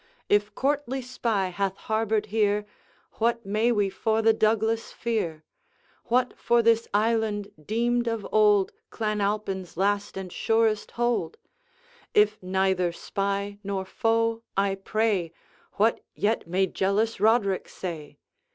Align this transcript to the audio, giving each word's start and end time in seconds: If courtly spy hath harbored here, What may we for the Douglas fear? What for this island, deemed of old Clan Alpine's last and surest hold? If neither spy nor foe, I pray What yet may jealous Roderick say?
If 0.29 0.55
courtly 0.55 1.03
spy 1.03 1.49
hath 1.49 1.77
harbored 1.77 2.25
here, 2.33 2.65
What 3.19 3.45
may 3.45 3.71
we 3.71 3.91
for 3.91 4.23
the 4.23 4.33
Douglas 4.33 4.91
fear? 4.91 5.43
What 6.05 6.35
for 6.39 6.63
this 6.63 6.87
island, 6.91 7.51
deemed 7.63 8.07
of 8.07 8.27
old 8.31 8.71
Clan 8.89 9.21
Alpine's 9.21 9.77
last 9.77 10.17
and 10.17 10.33
surest 10.33 10.89
hold? 10.97 11.37
If 12.15 12.41
neither 12.41 12.91
spy 12.91 13.59
nor 13.63 13.85
foe, 13.85 14.41
I 14.57 14.73
pray 14.73 15.33
What 15.73 16.03
yet 16.15 16.47
may 16.47 16.65
jealous 16.65 17.19
Roderick 17.19 17.69
say? 17.69 18.17